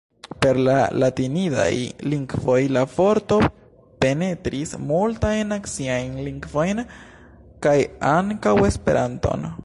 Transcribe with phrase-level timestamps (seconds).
[0.43, 1.73] Per la latinidaj
[2.13, 3.37] lingvoj la vorto
[4.05, 6.81] penetris multajn naciajn lingvojn
[7.67, 7.75] kaj
[8.15, 9.51] ankaŭ Esperanton.